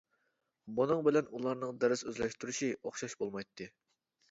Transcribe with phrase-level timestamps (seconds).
[0.79, 3.71] بۇنىڭ بىلەن ئۇلارنىڭ دەرس ئۆزلەشتۈرۈشى ئوخشاش بولمايتتى.